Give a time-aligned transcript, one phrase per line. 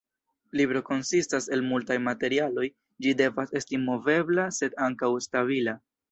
[0.59, 2.65] Libro konsistas el multaj materialoj,
[3.07, 5.77] ĝi devas esti movebla sed ankaŭ stabila.